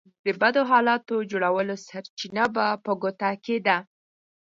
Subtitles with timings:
[0.25, 3.77] د بدو حالاتو جوړولو سرچينه به په ګوته کېده.